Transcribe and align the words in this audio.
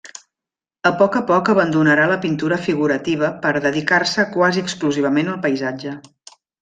A 0.89 0.91
poc 1.01 1.17
a 1.17 1.19
poc 1.31 1.51
abandonarà 1.53 2.07
la 2.11 2.17
pintura 2.23 2.59
figurativa 2.67 3.29
per 3.45 3.51
dedicar-se 3.67 4.27
quasi 4.39 4.65
exclusivament 4.67 5.31
al 5.35 5.39
paisatge. 5.45 5.95